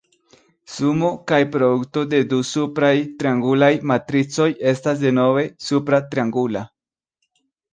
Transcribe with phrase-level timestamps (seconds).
[0.75, 6.65] Sumo kaj produto de du supraj triangulaj matricoj estas denove supra triangula.